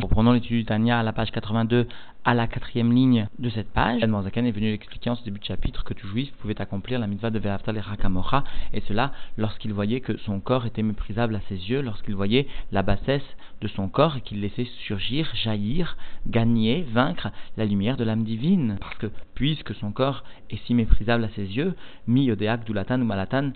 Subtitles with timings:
[0.00, 1.86] Reprenons l'étude du Tania à la page 82,
[2.24, 4.00] à la quatrième ligne de cette page.
[4.00, 7.06] Zaken est venu expliquer en ce début de chapitre que tout juif pouvait accomplir la
[7.06, 11.40] mitzvah de Ve'aftal et Rakamocha, et cela lorsqu'il voyait que son corps était méprisable à
[11.48, 15.96] ses yeux, lorsqu'il voyait la bassesse de son corps et qu'il laissait surgir, jaillir,
[16.26, 18.78] gagner, vaincre la lumière de l'âme divine.
[18.80, 21.74] Parce que, puisque son corps est si méprisable à ses yeux,
[22.06, 23.52] mi yodeak dulatan ou malatan,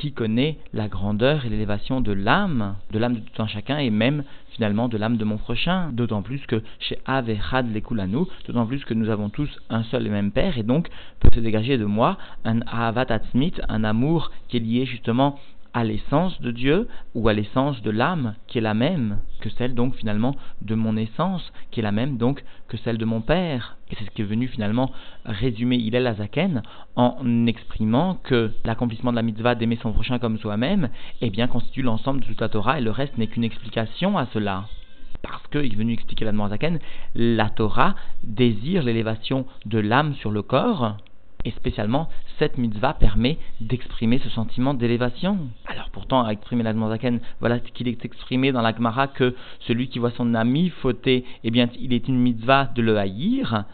[0.00, 3.90] qui connaît la grandeur et l'élévation de l'âme, de l'âme de tout un chacun et
[3.90, 5.90] même finalement de l'âme de mon prochain.
[5.92, 7.66] D'autant plus que chez Ave et Had
[8.46, 10.88] d'autant plus que nous avons tous un seul et même Père et donc
[11.20, 13.08] peut se dégager de moi un Ahavat
[13.68, 15.38] un amour qui est lié justement
[15.72, 19.74] à l'essence de Dieu ou à l'essence de l'âme qui est la même que celle
[19.74, 23.76] donc finalement de mon essence qui est la même donc que celle de mon père.
[23.90, 24.90] Et c'est ce qui est venu finalement
[25.24, 26.62] résumer Hillel Azaken
[26.96, 30.88] en exprimant que l'accomplissement de la mitzvah d'aimer son prochain comme soi-même
[31.20, 34.26] eh bien constitue l'ensemble de toute la Torah et le reste n'est qu'une explication à
[34.32, 34.66] cela.
[35.22, 36.78] Parce qu'il est venu expliquer la Zaken,
[37.14, 37.94] la Torah
[38.24, 40.96] désire l'élévation de l'âme sur le corps,
[41.44, 45.38] et spécialement, cette mitzvah permet d'exprimer ce sentiment d'élévation.
[45.66, 49.88] Alors pourtant, à exprimer la Zaken, voilà qu'il est exprimé dans la Gemara que celui
[49.88, 53.64] qui voit son ami fauter, eh bien, il est une mitzvah de le haïr.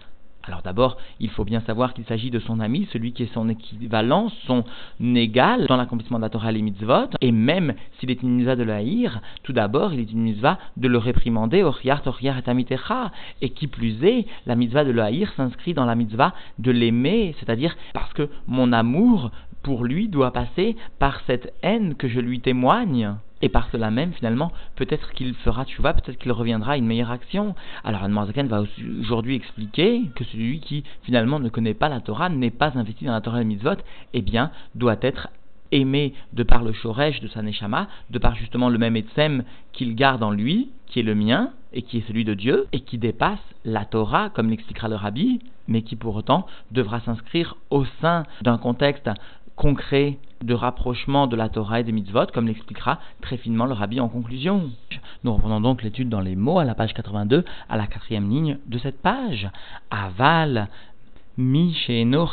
[0.46, 3.48] Alors d'abord, il faut bien savoir qu'il s'agit de son ami, celui qui est son
[3.48, 4.64] équivalent, son
[5.00, 7.10] égal dans l'accomplissement de la Torah et les mitzvot.
[7.20, 10.58] Et même s'il est une mitzvah de le haïr, tout d'abord, il est une mitzvah
[10.76, 13.10] de le réprimander, et.
[13.40, 17.34] Et qui plus est, la mitzvah de le haïr s'inscrit dans la mitzvah de l'aimer,
[17.40, 22.40] c'est-à-dire parce que mon amour pour lui doit passer par cette haine que je lui
[22.40, 23.16] témoigne.
[23.42, 27.10] Et par cela même, finalement, peut-être qu'il fera tchouva, peut-être qu'il reviendra à une meilleure
[27.10, 27.54] action.
[27.84, 28.64] Alors, Anne va
[29.00, 33.12] aujourd'hui expliquer que celui qui, finalement, ne connaît pas la Torah, n'est pas investi dans
[33.12, 33.76] la Torah et le mitzvot,
[34.14, 35.28] eh bien, doit être
[35.72, 39.94] aimé de par le shoresh de sa neshama, de par justement le même etsem qu'il
[39.94, 42.96] garde en lui, qui est le mien, et qui est celui de Dieu, et qui
[42.96, 48.24] dépasse la Torah, comme l'expliquera le rabbi, mais qui pour autant devra s'inscrire au sein
[48.42, 49.10] d'un contexte
[49.56, 54.00] concret de rapprochement de la Torah et des mitzvot, comme l'expliquera très finement le rabbi
[54.00, 54.70] en conclusion.
[55.24, 58.58] Nous reprenons donc l'étude dans les mots à la page 82, à la quatrième ligne
[58.66, 59.48] de cette page.
[59.90, 60.68] Aval,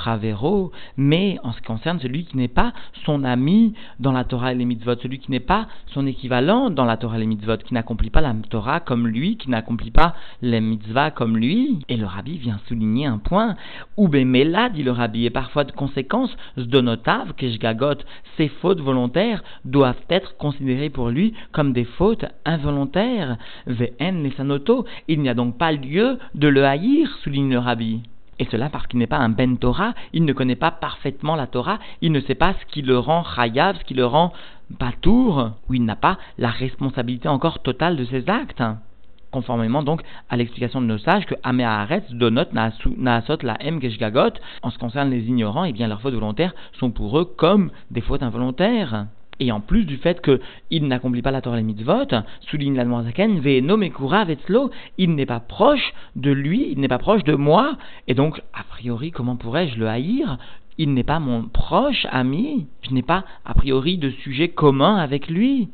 [0.03, 2.73] chavero, mais en ce qui concerne celui qui n'est pas
[3.05, 6.85] son ami dans la Torah et les mitzvot, celui qui n'est pas son équivalent dans
[6.85, 10.15] la Torah et les mitzvot, qui n'accomplit pas la Torah comme lui, qui n'accomplit pas
[10.41, 11.79] les mitzvahs comme lui.
[11.89, 13.55] Et le rabbi vient souligner un point,
[13.97, 18.03] là, dit le rabbi, et parfois de conséquence, zdonotav, keshgagot,
[18.37, 23.37] ses fautes volontaires doivent être considérées pour lui comme des fautes involontaires.
[23.67, 28.01] Vn lesanoto, il n'y a donc pas lieu de le haïr, souligne le rabbi.
[28.39, 31.47] Et cela parce qu'il n'est pas un Ben Torah, il ne connaît pas parfaitement la
[31.47, 34.33] Torah, il ne sait pas ce qui le rend chayav, ce qui le rend
[34.69, 38.63] batour, ou il n'a pas la responsabilité encore totale de ses actes.
[39.31, 43.57] Conformément donc à l'explication de nos sages que Ameharetz donot naasot la
[44.61, 47.25] en ce qui concerne les ignorants, et eh bien leurs fautes volontaires sont pour eux
[47.25, 49.07] comme des fautes involontaires.
[49.39, 52.07] Et en plus du fait qu'il n'accomplit pas la Torah les mitzvot,
[52.41, 56.99] souligne la Zaken, Ve'eno mekura vetzlo, il n'est pas proche de lui, il n'est pas
[56.99, 57.77] proche de moi,
[58.07, 60.37] et donc, a priori, comment pourrais-je le haïr?
[60.77, 65.27] Il n'est pas mon proche ami, je n'ai pas, a priori, de sujet commun avec
[65.27, 65.69] lui.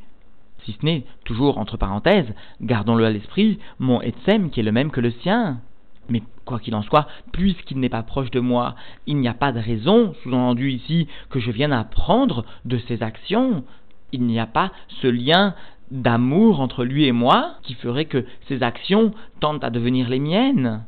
[0.64, 4.92] Si ce n'est, toujours entre parenthèses, gardons-le à l'esprit, mon Etsem qui est le même
[4.92, 5.62] que le sien.
[6.10, 8.76] Mais quoi qu'il en soit, puisqu'il n'est pas proche de moi,
[9.08, 13.64] il n'y a pas de raison, sous-entendu ici, que je vienne apprendre de ses actions.
[14.12, 14.72] Il n'y a pas
[15.02, 15.54] ce lien
[15.92, 20.84] d'amour entre lui et moi qui ferait que ses actions tentent à devenir les miennes.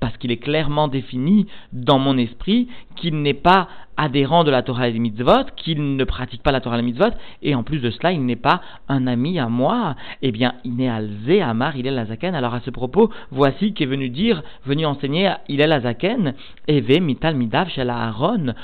[0.00, 4.88] Parce qu'il est clairement défini dans mon esprit qu'il n'est pas adhérent de la Torah
[4.88, 7.10] et des mitzvot, qu'il ne pratique pas la Torah et les mitzvot,
[7.42, 10.76] et en plus de cela, il n'est pas un ami à moi, eh bien, il
[10.76, 12.34] n'est alzé Amar, il est Lazaken.
[12.34, 16.34] Alors à ce propos, voici qui est venu dire, venu enseigner, il est Lazaken,
[16.68, 18.54] Eve mital midav Aaron,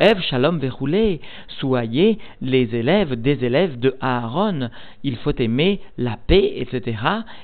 [0.00, 1.20] ev shalom verroulé,
[1.60, 4.70] soyez les élèves des élèves de Aaron,
[5.04, 6.98] il faut aimer la paix, etc.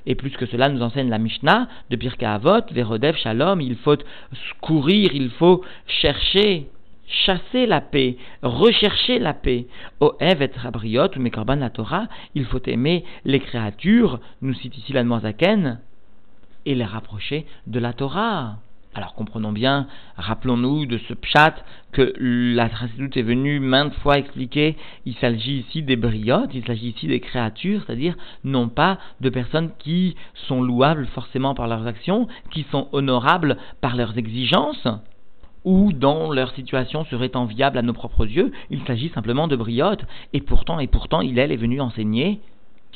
[0.07, 3.97] Et plus que cela nous enseigne la Mishnah de Pirka Avot, Verodev shalom, il faut
[4.61, 6.69] courir, il faut chercher
[7.09, 9.67] chasser la paix, rechercher la paix.
[10.01, 14.77] O Ev et Rabriot ou Mekorban la Torah, il faut aimer les créatures, nous cite
[14.79, 15.81] ici la Zaken,
[16.67, 18.59] et les rapprocher de la Torah.
[18.95, 21.55] Alors comprenons bien, rappelons-nous de ce pshat
[21.93, 26.89] que la Chassidoute est venue maintes fois expliquer, il s'agit ici des briottes, il s'agit
[26.89, 32.29] ici des créatures, c'est-à-dire non pas de personnes qui sont louables forcément par leurs actions,
[32.51, 34.89] qui sont honorables par leurs exigences,
[35.65, 40.05] ou dont leur situation serait enviable à nos propres yeux, il s'agit simplement de briottes,
[40.33, 42.41] et pourtant, et pourtant, il, est venu enseigner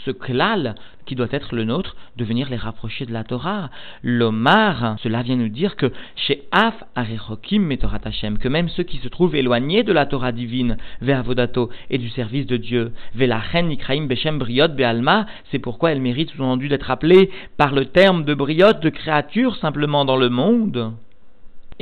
[0.04, 0.74] ce klal
[1.06, 3.70] qui doit être le nôtre de venir les rapprocher de la Torah.
[4.02, 8.98] L'Omar, cela vient nous dire que chez Af Arechokim Metorat Hashem, que même ceux qui
[8.98, 14.06] se trouvent éloignés de la Torah divine, Ve'avodato, et du service de Dieu, Ve'lachen Nikraim
[14.06, 18.74] Beshem Briot Be'alma, c'est pourquoi elle mérite sous-entendu d'être appelée par le terme de Briot,
[18.80, 20.94] de créature simplement dans le monde.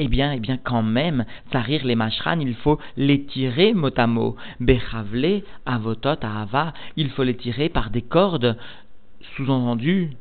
[0.02, 4.06] Eh bien, eh bien, quand même, Tsarir les machran, il faut les tirer mot à
[4.06, 4.34] mot.
[4.58, 8.56] Bechavle, avotot, ahava, il faut les tirer par des cordes,
[9.36, 10.12] sous-entendu,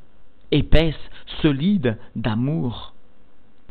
[0.51, 1.09] épaisses,
[1.41, 2.93] solides, d'amour.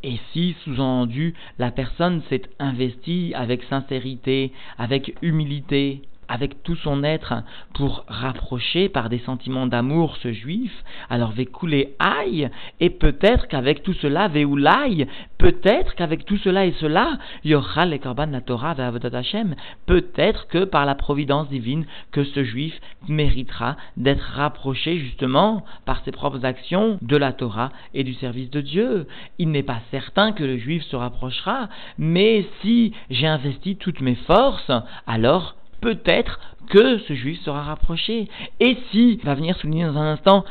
[0.02, 7.42] Et si, sous-entendu, la personne s'est investie avec sincérité, avec humilité, avec tout son être
[7.74, 10.72] pour rapprocher par des sentiments d'amour ce juif,
[11.10, 15.06] alors couler aïe, et peut-être qu'avec tout cela, veoulaï,
[15.38, 19.54] peut-être qu'avec tout cela et cela, yochal le korban la Torah Hashem,
[19.86, 22.78] peut-être que par la providence divine, que ce juif
[23.08, 28.60] méritera d'être rapproché justement par ses propres actions de la Torah et du service de
[28.60, 29.06] Dieu.
[29.38, 34.16] Il n'est pas certain que le juif se rapprochera, mais si j'ai investi toutes mes
[34.16, 34.72] forces,
[35.06, 38.28] alors peut-être que ce juif sera rapproché.
[38.60, 40.44] Et si, va venir souligner dans un instant,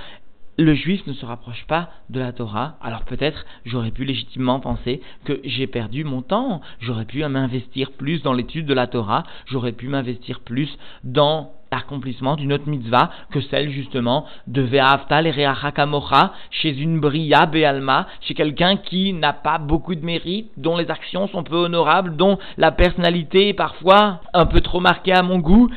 [0.57, 5.01] le juif ne se rapproche pas de la Torah, alors peut-être j'aurais pu légitimement penser
[5.23, 9.73] que j'ai perdu mon temps, j'aurais pu m'investir plus dans l'étude de la Torah, j'aurais
[9.73, 16.33] pu m'investir plus dans l'accomplissement d'une autre mitzvah que celle justement de Ve'aftal et Reachakamocha
[16.49, 21.27] chez une Bria Be'alma, chez quelqu'un qui n'a pas beaucoup de mérite, dont les actions
[21.27, 25.69] sont peu honorables, dont la personnalité est parfois un peu trop marquée à mon goût.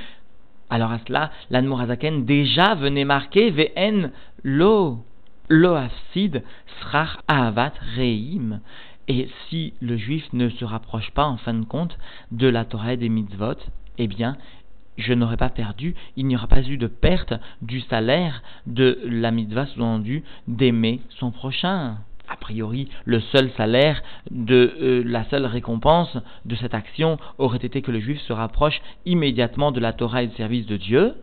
[0.68, 4.10] Alors à cela, l'Anmorazaken déjà venait marquer Ve'en
[4.44, 4.98] lo,
[5.48, 6.42] lo afsid
[6.80, 8.60] srach ahavat reim.
[9.08, 11.98] Et si le juif ne se rapproche pas en fin de compte
[12.30, 13.56] de la Torah et des mitzvot,
[13.98, 14.36] eh bien,
[15.00, 19.30] je n'aurais pas perdu, il n'y aura pas eu de perte du salaire de la
[19.30, 21.96] mitzvah sous-entendu d'aimer son prochain
[22.30, 24.02] a priori, le seul salaire
[24.50, 29.72] euh, la seule récompense de cette action aurait été que le juif se rapproche immédiatement
[29.72, 31.14] de la Torah et du service de Dieu.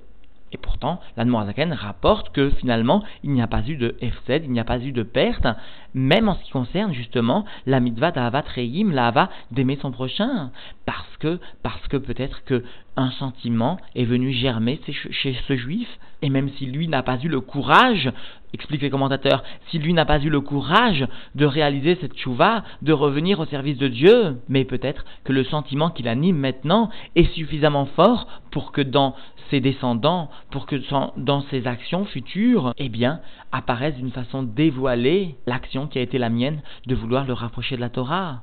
[0.53, 4.59] Et pourtant, l'Anmoazaken rapporte que finalement, il n'y a pas eu de efsed, il n'y
[4.59, 5.45] a pas eu de perte,
[5.94, 10.51] même en ce qui concerne justement la mitzvah d'Ahavat Reim, la d'aimer son prochain.
[10.85, 12.63] Parce que, parce que peut-être que
[12.98, 15.88] un sentiment est venu germer chez ce juif,
[16.22, 18.12] et même si lui n'a pas eu le courage,
[18.54, 22.92] expliquent les commentateurs, si lui n'a pas eu le courage de réaliser cette chouva, de
[22.92, 27.86] revenir au service de Dieu, mais peut-être que le sentiment qu'il anime maintenant est suffisamment
[27.86, 29.16] fort pour que dans
[29.52, 30.76] ses descendants, pour que
[31.18, 33.22] dans ses actions futures, eh bien,
[33.52, 37.82] apparaisse d'une façon dévoilée l'action qui a été la mienne de vouloir le rapprocher de
[37.82, 38.42] la Torah.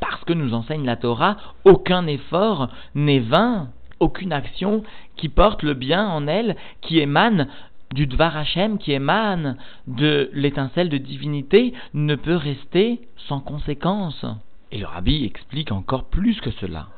[0.00, 3.68] Parce que nous enseigne la Torah, aucun effort n'est vain,
[4.00, 4.82] aucune action
[5.16, 7.48] qui porte le bien en elle, qui émane
[7.92, 9.56] du Dvar Hashem, qui émane
[9.86, 14.24] de l'étincelle de divinité, ne peut rester sans conséquence.
[14.72, 16.88] Et le rabbi explique encore plus que cela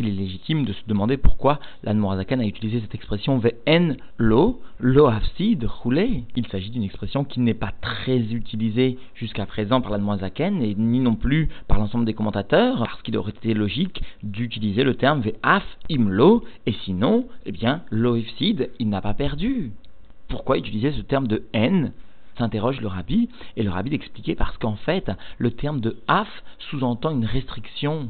[0.00, 5.06] qu'il est légitime de se demander pourquoi l'Anmorazakan a utilisé cette expression ve'en lo, lo
[5.06, 6.24] hafsid, roulé.
[6.36, 11.00] Il s'agit d'une expression qui n'est pas très utilisée jusqu'à présent par l'Anmorazakan et ni
[11.00, 15.64] non plus par l'ensemble des commentateurs, parce qu'il aurait été logique d'utiliser le terme ve'af
[15.90, 19.72] imlo, et sinon, eh bien, lo il n'a pas perdu.
[20.28, 21.92] Pourquoi utiliser ce terme de haine
[22.38, 26.28] s'interroge le rabbi, et le rabbi d'expliquer parce qu'en fait, le terme de af
[26.70, 28.08] sous-entend une restriction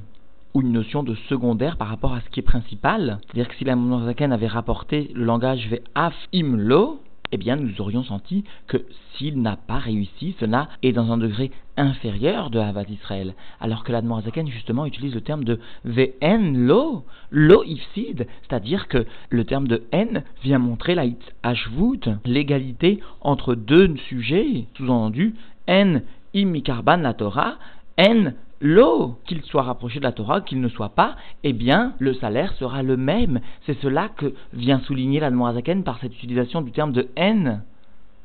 [0.55, 3.19] ou une notion de secondaire par rapport à ce qui est principal.
[3.27, 7.01] C'est-à-dire que si la Monazaken avait rapporté le langage ve'af imlo,
[7.33, 11.51] eh bien nous aurions senti que s'il n'a pas réussi, cela est dans un degré
[11.77, 13.35] inférieur de Havat Israël.
[13.61, 19.07] Alors que la Zaken justement utilise le terme de ve'en lo, lo ifsid, c'est-à-dire que
[19.31, 21.05] le terme de en vient montrer la
[21.43, 25.35] hashvut, l'égalité entre deux sujets, sous-entendu,
[25.69, 26.01] en
[26.35, 27.57] imikarban la Torah,
[27.99, 32.15] en l'eau, qu'il soit rapproché de la Torah, qu'il ne soit pas, eh bien, le
[32.15, 33.41] salaire sera le même.
[33.67, 37.63] C'est cela que vient souligner la Zaken par cette utilisation du terme de haine,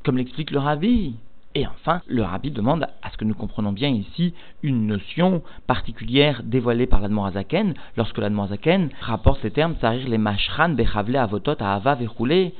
[0.04, 1.16] comme l'explique le Rabbi.
[1.54, 6.42] Et enfin, le Rabbi demande à ce que nous comprenons bien ici une notion particulière
[6.44, 12.52] dévoilée par l'Admorazaken lorsque l'Admorazaken rapporte ces termes Sarir les mashran bechavle avotot ava verroulé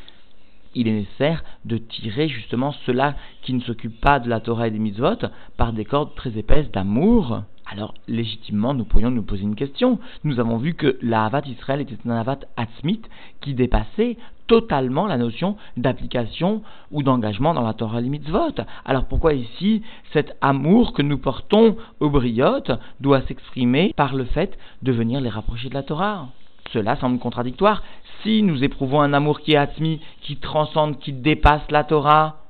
[0.75, 4.71] il est nécessaire de tirer justement ceux-là qui ne s'occupent pas de la Torah et
[4.71, 7.43] des mitzvot par des cordes très épaisses d'amour.
[7.69, 9.99] Alors, légitimement, nous pourrions nous poser une question.
[10.23, 13.03] Nous avons vu que la Havat Israël était un Havat Atzmit
[13.41, 18.55] qui dépassait totalement la notion d'application ou d'engagement dans la Torah mitzvot.
[18.85, 19.83] Alors pourquoi ici
[20.13, 22.71] cet amour que nous portons aux briotes
[23.01, 26.29] doit s'exprimer par le fait de venir les rapprocher de la Torah?
[26.73, 27.83] Cela semble contradictoire.
[28.23, 32.46] Si nous éprouvons un amour qui est atmi, qui transcende, qui dépasse la Torah,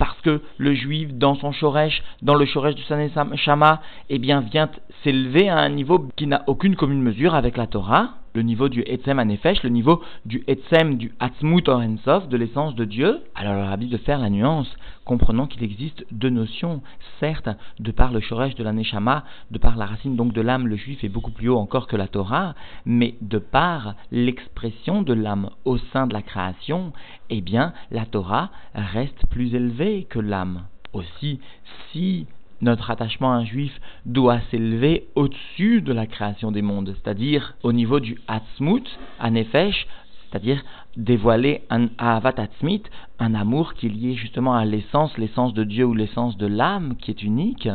[0.00, 4.40] parce que le juif, dans son shoresh, dans le shoresh du Sané Shama, eh bien,
[4.40, 4.70] vient
[5.04, 8.82] s'élever à un niveau qui n'a aucune commune mesure avec la Torah, le niveau du
[8.86, 13.64] Etzem Anefesh, le niveau du Etzem, du Atzmut Orensov, de l'essence de Dieu, alors le
[13.64, 14.72] rabbi de faire la nuance,
[15.04, 16.82] comprenant qu'il existe deux notions,
[17.18, 20.68] certes, de par le Shoresh de la Neshama, de par la racine donc de l'âme,
[20.68, 25.12] le juif est beaucoup plus haut encore que la Torah, mais de par l'expression de
[25.12, 26.92] l'âme au sein de la création,
[27.30, 30.64] eh bien, la Torah reste plus élevée que l'âme.
[30.92, 31.40] Aussi,
[31.90, 32.26] si
[32.60, 33.72] notre attachement à un juif
[34.06, 38.86] doit s'élever au-dessus de la création des mondes, c'est-à-dire au niveau du Hatzmut,
[39.18, 39.86] Anefesh,
[40.30, 40.62] c'est-à-dire
[40.96, 42.82] dévoiler un Ahavat Atzmit,
[43.18, 46.96] un amour qui est lié justement à l'essence, l'essence de Dieu ou l'essence de l'âme
[46.96, 47.68] qui est unique.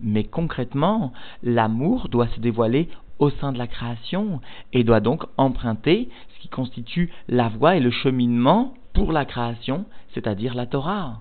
[0.00, 1.12] Mais concrètement,
[1.42, 2.88] l'amour doit se dévoiler
[3.18, 4.40] au sein de la création
[4.72, 9.84] et doit donc emprunter ce qui constitue la voie et le cheminement pour la création,
[10.14, 11.20] c'est-à-dire la Torah.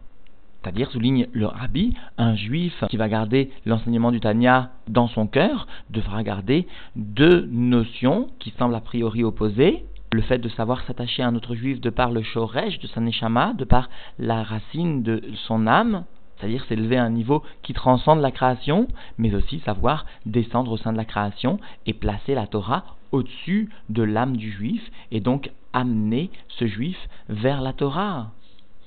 [0.67, 5.65] C'est-à-dire, souligne le rabbi, un juif qui va garder l'enseignement du Tanya dans son cœur
[5.89, 9.85] devra garder deux notions qui semblent a priori opposées.
[10.11, 12.99] Le fait de savoir s'attacher à un autre juif de par le shoresh de sa
[12.99, 16.03] neshama, de par la racine de son âme,
[16.35, 20.91] c'est-à-dire s'élever à un niveau qui transcende la création, mais aussi savoir descendre au sein
[20.91, 22.83] de la création et placer la Torah
[23.13, 24.81] au-dessus de l'âme du juif
[25.11, 26.97] et donc amener ce juif
[27.29, 28.31] vers la Torah.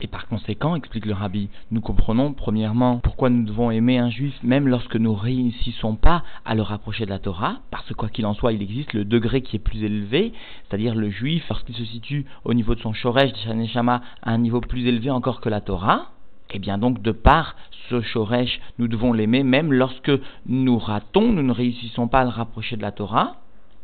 [0.03, 4.35] Et par conséquent, explique le rabbi, nous comprenons premièrement pourquoi nous devons aimer un juif
[4.43, 8.09] même lorsque nous ne réussissons pas à le rapprocher de la Torah, parce que quoi
[8.09, 10.33] qu'il en soit, il existe le degré qui est plus élevé,
[10.69, 14.39] c'est-à-dire le juif, lorsqu'il se situe au niveau de son shoresh, de Shaneshama, à un
[14.39, 16.13] niveau plus élevé encore que la Torah,
[16.49, 17.55] et eh bien donc de par
[17.91, 20.13] ce shoresh, nous devons l'aimer même lorsque
[20.47, 23.37] nous ratons, nous ne réussissons pas à le rapprocher de la Torah,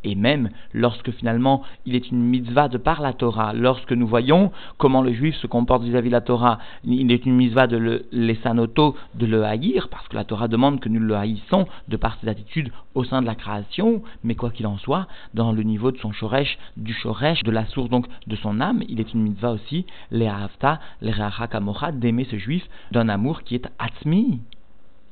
[0.06, 4.52] et même lorsque finalement il est une mitzvah de par la Torah, lorsque nous voyons
[4.78, 8.06] comment le juif se comporte vis-à-vis de la Torah, il est une mitzvah de le
[8.12, 12.28] de le haïr, parce que la Torah demande que nous le haïssons de par ses
[12.28, 15.98] attitudes au sein de la création, mais quoi qu'il en soit, dans le niveau de
[15.98, 19.52] son shoresh, du shoresh, de la source donc de son âme, il est une mitzvah
[19.52, 21.12] aussi, les hafta, les
[21.50, 24.40] kamocha, d'aimer ce juif d'un amour qui est atmi,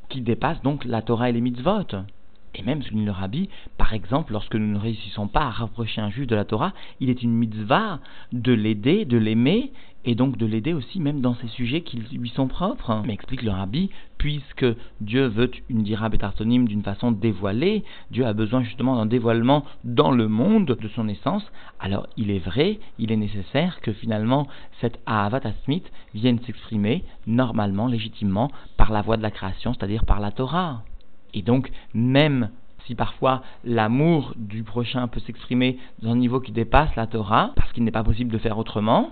[0.09, 2.05] qui dépasse donc la Torah et les mitzvot.
[2.55, 6.11] Et même, souligne le rabbi, par exemple, lorsque nous ne réussissons pas à rapprocher un
[6.11, 8.01] juif de la Torah, il est une mitzvah
[8.33, 9.73] de l'aider, de l'aimer,
[10.05, 13.03] et donc de l'aider aussi même dans ces sujets qui lui sont propres.
[13.07, 14.67] Mais explique le rabbi, puisque
[15.01, 20.11] Dieu veut une dira bétartonim d'une façon dévoilée, Dieu a besoin justement d'un dévoilement dans
[20.11, 24.47] le monde de son essence, alors il est vrai, il est nécessaire que finalement
[24.81, 25.83] cette Ahavat Asmit
[26.15, 30.83] vienne s'exprimer normalement, légitimement, par la voie de la création, c'est-à-dire par la Torah.
[31.35, 32.51] Et donc, même
[32.87, 37.73] si parfois l'amour du prochain peut s'exprimer dans un niveau qui dépasse la Torah, parce
[37.73, 39.11] qu'il n'est pas possible de faire autrement,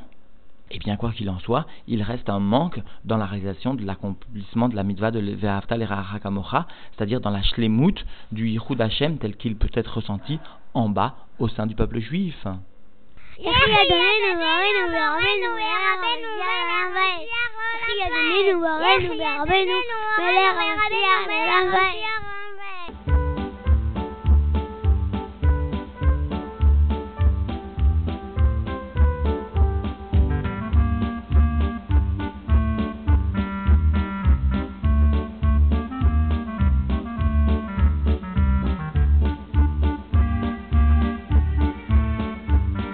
[0.70, 4.68] eh bien quoi qu'il en soit, il reste un manque dans la réalisation de l'accomplissement
[4.68, 9.56] de la mitzvah de Ve'afta Hakamocha, c'est-à-dire dans la shlemut du Yichud Hashem tel qu'il
[9.56, 10.38] peut être ressenti
[10.72, 12.46] en bas au sein du peuple juif.